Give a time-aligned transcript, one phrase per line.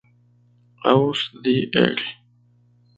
[0.93, 1.69] Aus d.
[1.81, 2.01] Engl.